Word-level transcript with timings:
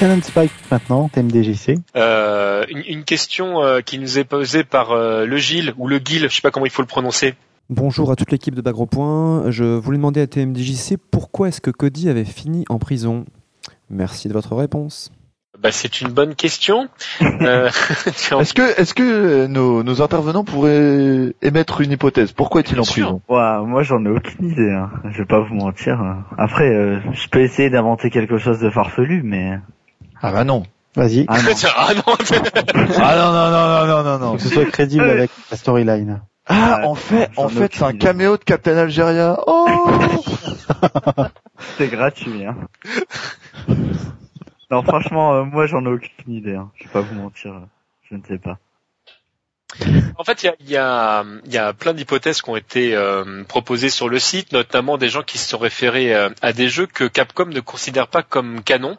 Canon 0.00 0.22
Spike 0.22 0.50
maintenant, 0.70 1.10
TMDJC. 1.10 1.74
Euh, 1.94 2.64
une, 2.70 2.82
une 2.88 3.04
question 3.04 3.62
euh, 3.62 3.82
qui 3.82 3.98
nous 3.98 4.18
est 4.18 4.24
posée 4.24 4.64
par 4.64 4.92
euh, 4.92 5.26
le 5.26 5.36
Gilles 5.36 5.74
ou 5.76 5.88
le 5.88 5.98
Gil, 6.02 6.22
je 6.22 6.34
sais 6.34 6.40
pas 6.40 6.50
comment 6.50 6.64
il 6.64 6.72
faut 6.72 6.80
le 6.80 6.88
prononcer. 6.88 7.34
Bonjour 7.68 8.10
à 8.10 8.16
toute 8.16 8.32
l'équipe 8.32 8.54
de 8.54 8.62
Bagro 8.62 8.86
Point. 8.86 9.50
Je 9.50 9.62
voulais 9.64 9.98
demander 9.98 10.22
à 10.22 10.26
TMDJC 10.26 10.96
pourquoi 11.10 11.48
est-ce 11.48 11.60
que 11.60 11.70
Cody 11.70 12.08
avait 12.08 12.24
fini 12.24 12.64
en 12.70 12.78
prison? 12.78 13.26
Merci 13.90 14.28
de 14.28 14.32
votre 14.32 14.56
réponse. 14.56 15.12
Bah, 15.62 15.70
c'est 15.70 16.00
une 16.00 16.08
bonne 16.08 16.34
question. 16.34 16.88
Euh, 17.42 17.68
Est-ce 18.40 18.54
que, 18.54 18.80
est-ce 18.80 18.92
que 18.94 19.46
nos, 19.46 19.82
nos 19.82 20.02
intervenants 20.02 20.44
pourraient 20.44 21.34
émettre 21.42 21.80
une 21.80 21.92
hypothèse? 21.92 22.32
Pourquoi 22.32 22.60
est-il 22.60 22.78
en 22.78 22.82
Bien 22.82 22.92
sûr. 22.92 23.06
prison? 23.06 23.22
Ouah, 23.28 23.62
moi 23.66 23.82
j'en 23.82 24.04
ai 24.04 24.08
aucune 24.08 24.46
idée, 24.50 24.70
hein. 24.70 24.90
je 25.10 25.18
vais 25.18 25.24
pas 25.26 25.40
vous 25.40 25.54
mentir. 25.54 26.02
Après, 26.38 26.68
euh, 26.68 26.98
je 27.12 27.28
peux 27.28 27.40
essayer 27.40 27.68
d'inventer 27.70 28.10
quelque 28.10 28.36
chose 28.38 28.58
de 28.60 28.68
farfelu, 28.70 29.22
mais... 29.24 29.58
Ah 30.22 30.32
bah 30.32 30.44
non. 30.44 30.64
Vas-y. 30.96 31.24
Ah 31.28 31.40
non. 31.42 31.50
ah 31.76 31.94
non, 31.94 32.02
Ah 32.98 33.16
non 33.16 33.32
non 33.32 33.50
non 33.50 33.68
non 33.68 33.86
non 33.86 34.02
non 34.02 34.18
non. 34.18 34.36
Que 34.36 34.42
ce 34.42 34.48
soit 34.48 34.64
crédible 34.66 35.04
Euh. 35.04 35.12
avec 35.12 35.30
la 35.50 35.56
storyline. 35.56 36.20
Ah 36.46 36.80
en 36.84 36.94
fait, 36.96 37.30
en 37.36 37.48
ai 37.48 37.52
fait, 37.52 37.72
c'est 37.74 37.84
un 37.84 37.92
caméo 37.92 38.36
de 38.36 38.42
Captain 38.42 38.76
Algeria. 38.76 39.38
Oh 39.46 39.68
C'est 41.78 41.86
gratuit, 41.88 42.44
hein. 42.44 42.56
non, 44.70 44.82
franchement, 44.82 45.34
euh, 45.34 45.44
moi 45.44 45.66
j'en 45.66 45.84
ai 45.84 45.88
aucune 45.88 46.32
idée, 46.32 46.54
hein. 46.56 46.70
je 46.76 46.84
vais 46.84 46.90
pas 46.90 47.00
vous 47.02 47.14
mentir, 47.14 47.52
euh, 47.52 47.60
je 48.10 48.16
ne 48.16 48.22
sais 48.26 48.38
pas. 48.38 48.58
En 50.18 50.24
fait, 50.24 50.42
il 50.42 50.46
y 50.46 50.48
a, 50.48 50.54
il 50.60 50.68
y, 50.70 50.76
a, 50.76 51.24
il 51.44 51.52
y 51.52 51.58
a 51.58 51.72
plein 51.72 51.94
d'hypothèses 51.94 52.42
qui 52.42 52.50
ont 52.50 52.56
été 52.56 52.96
euh, 52.96 53.44
proposées 53.44 53.88
sur 53.88 54.08
le 54.08 54.18
site, 54.18 54.50
notamment 54.52 54.98
des 54.98 55.08
gens 55.08 55.22
qui 55.22 55.38
se 55.38 55.48
sont 55.48 55.58
référés 55.58 56.12
euh, 56.12 56.28
à 56.42 56.52
des 56.52 56.68
jeux 56.68 56.86
que 56.86 57.04
Capcom 57.04 57.46
ne 57.46 57.60
considère 57.60 58.08
pas 58.08 58.24
comme 58.24 58.62
canon, 58.62 58.98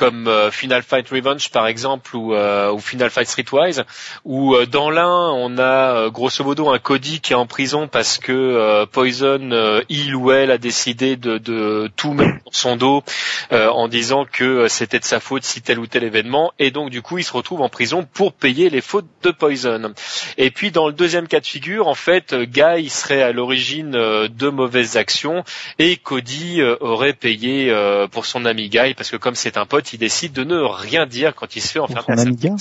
comme 0.00 0.28
euh, 0.28 0.50
Final 0.50 0.82
Fight 0.82 1.06
Revenge 1.10 1.50
par 1.50 1.66
exemple 1.66 2.16
ou, 2.16 2.34
euh, 2.34 2.72
ou 2.72 2.78
Final 2.78 3.10
Fight 3.10 3.28
Streetwise, 3.28 3.84
où 4.24 4.54
euh, 4.54 4.64
dans 4.64 4.88
l'un 4.88 5.28
on 5.28 5.58
a 5.58 6.08
grosso 6.08 6.42
modo 6.42 6.70
un 6.70 6.78
Cody 6.78 7.20
qui 7.20 7.34
est 7.34 7.36
en 7.36 7.44
prison 7.44 7.86
parce 7.86 8.16
que 8.16 8.86
Poison, 8.86 9.82
il 9.90 10.14
ou 10.16 10.32
elle 10.32 10.50
a 10.50 10.56
décidé 10.56 11.16
de, 11.16 11.36
de 11.36 11.90
tout 11.96 12.14
mettre 12.14 12.38
sur 12.50 12.70
son 12.70 12.76
dos 12.76 13.02
en 13.50 13.88
disant 13.88 14.24
que 14.24 14.68
c'était 14.68 14.98
de 14.98 15.04
sa 15.04 15.20
faute 15.20 15.44
si 15.44 15.60
tel 15.60 15.78
ou 15.78 15.86
tel 15.86 16.04
événement, 16.04 16.52
et 16.58 16.70
donc 16.70 16.88
du 16.88 17.02
coup 17.02 17.18
il 17.18 17.24
se 17.24 17.32
retrouve 17.32 17.60
en 17.60 17.68
prison 17.68 18.06
pour 18.10 18.32
payer 18.32 18.70
les 18.70 18.80
fautes 18.80 19.08
de 19.22 19.30
Poison. 19.30 19.92
Et 20.38 20.50
puis 20.50 20.70
dans 20.70 20.86
le 20.86 20.94
deuxième 20.94 21.28
cas 21.28 21.40
de 21.40 21.46
figure, 21.46 21.88
en 21.88 21.94
fait, 21.94 22.34
Guy 22.34 22.88
serait 22.88 23.22
à 23.22 23.32
l'origine 23.32 23.90
de 23.90 24.48
mauvaises 24.48 24.96
actions 24.96 25.44
et 25.78 25.96
Cody 25.96 26.62
aurait 26.80 27.12
payé 27.12 27.74
pour 28.10 28.24
son 28.24 28.46
ami 28.46 28.68
Guy 28.68 28.94
parce 28.94 29.10
que 29.10 29.16
comme 29.16 29.34
c'est 29.34 29.58
un 29.58 29.66
pote, 29.66 29.89
il 29.92 29.98
décide 29.98 30.32
de 30.32 30.44
ne 30.44 30.56
rien 30.58 31.06
dire 31.06 31.34
quand 31.34 31.56
il 31.56 31.60
se 31.62 31.68
fait 31.72 31.78
enfermer 31.78 32.04
son 32.06 32.12
à 32.12 32.16
sa 32.16 32.22
Amiga. 32.22 32.54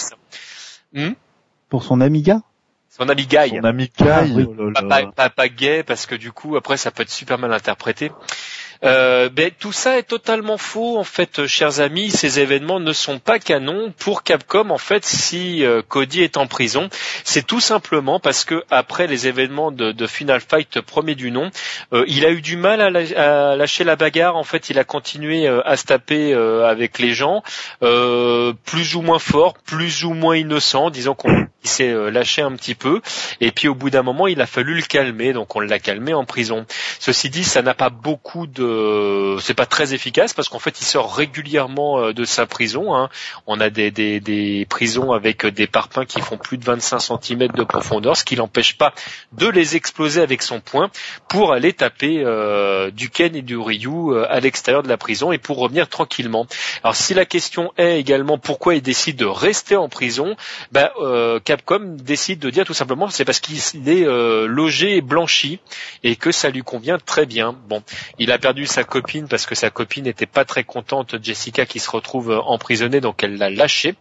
Hmm 0.93 1.13
Pour 1.69 1.83
son 1.83 2.01
Amiga 2.01 2.41
Son 2.89 3.07
ami 3.09 3.25
Guy. 3.27 3.49
Son 3.49 3.63
Ah, 4.01 4.23
oui. 4.35 4.45
Oh 4.57 4.69
là 4.69 4.81
Pas, 4.81 4.87
là. 5.01 5.05
pas, 5.07 5.11
pas- 5.11 5.29
pas 5.29 5.49
gay 5.49 5.83
parce 5.83 6.05
que 6.05 6.15
du 6.15 6.31
coup 6.31 6.55
après 6.57 6.77
ça 6.77 6.91
peut 6.91 7.03
être 7.03 7.11
super 7.11 7.37
mal 7.37 7.53
interprété. 7.53 8.11
Euh, 8.85 9.27
ben, 9.29 9.51
tout 9.59 9.73
ça 9.73 9.97
est 9.97 10.03
totalement 10.03 10.57
faux 10.57 10.97
en 10.97 11.03
fait, 11.03 11.39
euh, 11.39 11.47
chers 11.47 11.81
amis. 11.81 12.11
Ces 12.11 12.39
événements 12.39 12.79
ne 12.79 12.93
sont 12.93 13.19
pas 13.19 13.37
canons 13.37 13.93
pour 13.97 14.23
Capcom. 14.23 14.69
En 14.69 14.77
fait, 14.77 15.05
si 15.05 15.65
euh, 15.65 15.81
Cody 15.85 16.21
est 16.21 16.37
en 16.37 16.47
prison, 16.47 16.89
c'est 17.25 17.45
tout 17.45 17.59
simplement 17.59 18.21
parce 18.21 18.45
que 18.45 18.63
après 18.71 19.07
les 19.07 19.27
événements 19.27 19.71
de, 19.71 20.07
Final 20.07 20.39
Fight 20.41 20.81
premier 20.81 21.13
du 21.15 21.29
nom, 21.29 21.51
il 22.07 22.25
a 22.25 22.31
eu 22.31 22.41
du 22.41 22.57
mal 22.57 22.81
à, 22.81 23.55
lâcher 23.55 23.83
la 23.83 23.95
bagarre. 23.95 24.35
En 24.37 24.43
fait, 24.43 24.69
il 24.69 24.79
a 24.79 24.83
continué 24.83 25.47
à 25.47 25.75
se 25.77 25.85
taper 25.85 26.33
avec 26.33 26.99
les 26.99 27.13
gens, 27.13 27.43
plus 27.79 28.95
ou 28.95 29.01
moins 29.01 29.19
fort, 29.19 29.53
plus 29.65 30.03
ou 30.05 30.13
moins 30.13 30.35
innocent. 30.35 30.89
Disons 30.89 31.13
qu'on 31.13 31.47
s'est 31.63 31.93
lâché 32.11 32.41
un 32.41 32.53
petit 32.53 32.75
peu. 32.75 33.01
Et 33.39 33.51
puis 33.51 33.67
au 33.67 33.75
bout 33.75 33.89
d'un 33.89 34.03
moment, 34.03 34.27
il 34.27 34.41
a 34.41 34.47
fallu 34.47 34.73
le 34.73 34.81
calmer, 34.81 35.33
donc 35.33 35.55
on 35.55 35.59
l'a 35.59 35.79
calmé 35.79 36.13
en 36.13 36.25
prison. 36.25 36.65
Ceci 36.99 37.29
dit, 37.29 37.43
ça 37.43 37.61
n'a 37.61 37.73
pas 37.73 37.89
beaucoup 37.89 38.45
de, 38.45 39.37
c'est 39.41 39.53
pas 39.53 39.65
très 39.65 39.93
efficace 39.93 40.33
parce 40.33 40.49
qu'en 40.49 40.59
fait, 40.59 40.79
il 40.81 40.85
sort 40.85 41.15
régulièrement 41.15 41.99
euh, 41.99 42.13
de 42.13 42.25
sa 42.25 42.45
prison. 42.45 42.93
hein. 42.93 43.09
On 43.47 43.59
a 43.59 43.69
des, 43.69 43.89
des, 43.91 44.65
prisons 44.69 45.13
avec 45.13 45.45
des 45.45 45.65
parpaings 45.67 46.05
qui 46.05 46.21
font 46.21 46.37
plus 46.37 46.57
de 46.57 46.65
25 46.65 46.99
cm 46.99 47.47
de 47.47 47.63
profondeur, 47.63 48.17
ce 48.17 48.23
qui 48.23 48.35
l'empêche 48.35 48.77
pas 48.77 48.93
de 49.31 49.47
les 49.47 49.75
exploser 49.75 50.21
avec 50.21 50.41
son 50.41 50.59
poing 50.59 50.91
pour 51.27 51.53
aller 51.53 51.73
taper 51.73 52.21
euh, 52.25 52.91
du 52.91 53.09
Ken 53.09 53.35
et 53.35 53.41
du 53.41 53.57
Ryu 53.57 53.87
euh, 54.11 54.25
à 54.29 54.39
l'extérieur 54.39 54.83
de 54.83 54.89
la 54.89 54.97
prison 54.97 55.31
et 55.31 55.37
pour 55.37 55.57
revenir 55.57 55.87
tranquillement. 55.87 56.47
Alors 56.83 56.95
si 56.95 57.13
la 57.13 57.25
question 57.25 57.71
est 57.77 57.99
également 57.99 58.37
pourquoi 58.37 58.75
il 58.75 58.81
décide 58.81 59.15
de 59.17 59.25
rester 59.25 59.75
en 59.75 59.89
prison, 59.89 60.35
euh, 60.75 61.39
Capcom 61.39 61.95
décide 61.97 62.39
de 62.39 62.49
dire 62.49 62.65
tout 62.65 62.73
simplement 62.73 63.09
c'est 63.09 63.25
parce 63.25 63.39
qu'il 63.39 63.57
est 63.89 64.05
euh, 64.05 64.47
logé 64.47 64.97
et 64.97 65.01
blanchi 65.01 65.59
et 66.03 66.15
que 66.15 66.31
ça 66.31 66.49
lui 66.49 66.61
convient 66.61 66.88
très 66.97 67.25
bien. 67.25 67.55
Bon, 67.67 67.83
il 68.17 68.31
a 68.31 68.39
perdu 68.39 68.65
sa 68.65 68.83
copine 68.83 69.27
parce 69.27 69.45
que 69.45 69.55
sa 69.55 69.69
copine 69.69 70.05
n'était 70.05 70.25
pas 70.25 70.45
très 70.45 70.63
contente, 70.63 71.15
Jessica, 71.21 71.65
qui 71.65 71.79
se 71.79 71.89
retrouve 71.89 72.41
emprisonnée, 72.45 73.01
donc 73.01 73.23
elle 73.23 73.37
l'a 73.37 73.49
lâché. 73.49 73.95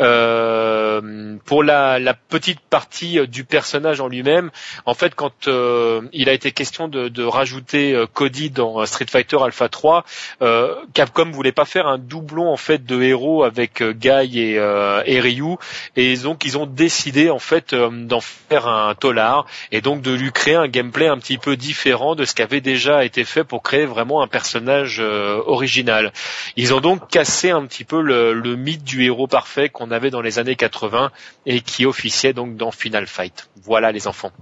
Euh, 0.00 1.36
pour 1.44 1.62
la, 1.62 1.98
petite 2.28 2.60
partie 2.60 3.18
euh, 3.18 3.26
du 3.26 3.44
personnage 3.44 4.00
en 4.00 4.08
lui-même, 4.08 4.50
en 4.86 4.94
fait, 4.94 5.14
quand 5.14 5.48
euh, 5.48 6.02
il 6.12 6.28
a 6.28 6.32
été 6.32 6.52
question 6.52 6.88
de, 6.88 7.22
rajouter 7.22 8.04
Cody 8.14 8.50
dans 8.50 8.84
Street 8.86 9.06
Fighter 9.08 9.36
Alpha 9.42 9.68
3, 9.68 10.04
euh, 10.42 10.74
Capcom 10.94 11.30
voulait 11.30 11.52
pas 11.52 11.64
faire 11.64 11.86
un 11.86 11.98
doublon 11.98 12.50
en 12.50 12.56
fait 12.56 12.84
de 12.84 13.02
héros 13.02 13.44
avec 13.44 13.82
Guy 13.82 14.40
et, 14.40 14.54
et 14.54 15.20
Ryu, 15.20 15.56
et 15.96 16.16
donc 16.16 16.44
ils 16.44 16.56
ont 16.56 16.66
décidé 16.66 17.28
en 17.28 17.38
fait 17.38 17.74
d'en 17.74 18.20
faire 18.20 18.66
un 18.68 18.94
tolard 18.94 19.46
et 19.72 19.80
donc 19.80 20.00
de 20.00 20.12
lui 20.12 20.32
créer 20.32 20.54
un 20.54 20.68
gameplay 20.68 21.08
un 21.08 21.18
petit 21.18 21.38
peu 21.38 21.56
différent 21.56 22.14
de 22.18 22.24
ce 22.24 22.34
qui 22.34 22.42
avait 22.42 22.60
déjà 22.60 23.04
été 23.04 23.24
fait 23.24 23.44
pour 23.44 23.62
créer 23.62 23.86
vraiment 23.86 24.22
un 24.22 24.26
personnage 24.26 24.98
euh, 25.00 25.40
original. 25.46 26.12
Ils 26.56 26.74
ont 26.74 26.80
donc 26.80 27.08
cassé 27.08 27.50
un 27.50 27.64
petit 27.64 27.84
peu 27.84 28.02
le, 28.02 28.56
mythe 28.56 28.84
du 28.84 29.04
héros 29.04 29.28
parfait 29.28 29.68
qu'on 29.68 29.90
avait 29.90 30.10
dans 30.10 30.20
les 30.20 30.38
années 30.38 30.56
80 30.56 31.10
et 31.46 31.60
qui 31.60 31.86
officiait 31.86 32.32
donc 32.32 32.56
dans 32.56 32.72
Final 32.72 33.06
Fight. 33.06 33.48
Voilà 33.62 33.92
les 33.92 34.08
enfants. 34.08 34.32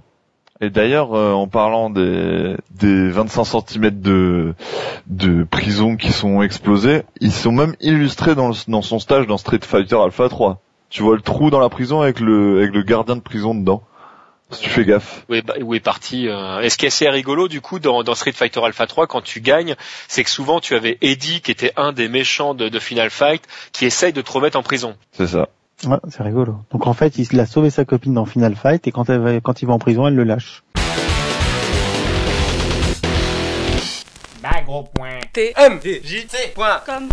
Et 0.59 0.71
d'ailleurs, 0.71 1.13
euh, 1.13 1.33
en 1.33 1.47
parlant 1.47 1.91
des, 1.91 2.55
des 2.71 3.09
25 3.09 3.43
cm 3.45 4.01
de, 5.05 5.43
prison 5.43 5.95
qui 5.97 6.11
sont 6.11 6.41
explosés, 6.41 7.03
ils 7.21 7.31
sont 7.31 7.51
même 7.51 7.75
illustrés 7.79 8.33
dans, 8.33 8.53
son 8.53 8.99
stage 8.99 9.27
dans 9.27 9.37
Street 9.37 9.59
Fighter 9.61 9.97
Alpha 10.03 10.29
3. 10.29 10.59
Tu 10.89 11.03
vois 11.03 11.15
le 11.15 11.21
trou 11.21 11.51
dans 11.51 11.59
la 11.59 11.69
prison 11.69 12.01
avec 12.01 12.19
le 12.19 12.81
gardien 12.81 13.15
de 13.15 13.21
prison 13.21 13.53
dedans. 13.53 13.83
Si 14.51 14.61
tu 14.61 14.69
fais 14.69 14.85
gaffe. 14.85 15.25
Où 15.29 15.33
est, 15.33 15.41
bah, 15.41 15.55
où 15.61 15.73
est 15.75 15.81
parti 15.81 16.29
euh, 16.29 16.61
Et 16.61 16.69
ce 16.69 16.77
qui 16.77 16.85
est 16.85 16.87
assez 16.87 17.09
rigolo 17.09 17.47
du 17.49 17.59
coup 17.59 17.79
dans, 17.79 18.03
dans 18.03 18.15
Street 18.15 18.31
Fighter 18.31 18.61
Alpha 18.63 18.87
3 18.87 19.07
quand 19.07 19.21
tu 19.21 19.41
gagnes, 19.41 19.75
c'est 20.07 20.23
que 20.23 20.29
souvent 20.29 20.61
tu 20.61 20.73
avais 20.75 20.97
Eddie 21.01 21.41
qui 21.41 21.51
était 21.51 21.73
un 21.75 21.91
des 21.91 22.07
méchants 22.07 22.53
de, 22.53 22.69
de 22.69 22.79
Final 22.79 23.09
Fight 23.09 23.43
qui 23.73 23.85
essaye 23.85 24.13
de 24.13 24.21
te 24.21 24.31
remettre 24.31 24.57
en 24.57 24.63
prison. 24.63 24.95
C'est 25.11 25.27
ça. 25.27 25.49
Ouais, 25.85 25.97
c'est 26.09 26.23
rigolo. 26.23 26.55
Donc 26.71 26.87
en 26.87 26.93
fait, 26.93 27.17
il 27.17 27.39
a 27.39 27.45
sauvé 27.45 27.69
sa 27.69 27.85
copine 27.85 28.13
dans 28.13 28.25
Final 28.25 28.55
Fight 28.55 28.87
et 28.87 28.91
quand, 28.91 29.09
elle 29.09 29.19
va, 29.19 29.39
quand 29.41 29.61
il 29.61 29.67
va 29.67 29.73
en 29.73 29.79
prison, 29.79 30.07
elle 30.07 30.15
le 30.15 30.23
lâche. 30.23 30.63
Bagro 34.41 34.83
point. 34.93 35.19
T. 35.33 35.53
M. 35.57 35.79
J. 35.83 36.25
T. 36.25 36.37
Point. 36.55 36.81
Comme. 36.85 37.09